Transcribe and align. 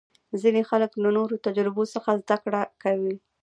ځینې 0.41 0.61
خلک 0.69 0.91
له 1.03 1.09
نورو 1.17 1.41
تجربو 1.45 1.83
څخه 1.93 2.09
زده 2.21 2.35
کړه 2.43 2.61
کوي. 2.83 3.15